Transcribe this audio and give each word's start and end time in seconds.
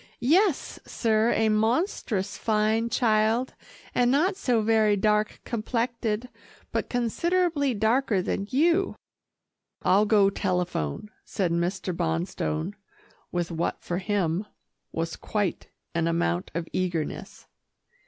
"Yes, 0.23 0.79
sir 0.83 1.31
a 1.35 1.47
monstrous 1.49 2.35
fine 2.35 2.89
child, 2.89 3.53
and 3.93 4.09
not 4.09 4.35
so 4.35 4.63
very 4.63 4.95
dark 4.97 5.39
complected 5.45 6.27
but 6.71 6.89
considerable 6.89 7.71
darker 7.75 8.19
than 8.19 8.47
you." 8.49 8.95
"I'll 9.83 10.07
go 10.07 10.31
telephone," 10.31 11.11
said 11.23 11.51
Mr. 11.51 11.95
Bonstone, 11.95 12.73
with 13.31 13.51
what 13.51 13.79
for 13.83 13.99
him, 13.99 14.47
was 14.91 15.15
quite 15.15 15.67
an 15.93 16.07
amount 16.07 16.49
of 16.55 16.67
eagerness. 16.73 17.45